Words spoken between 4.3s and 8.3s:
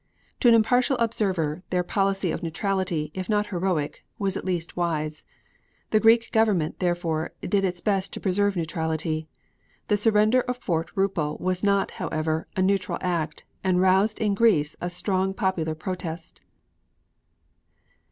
at least wise. The Greek Government, therefore, did its best to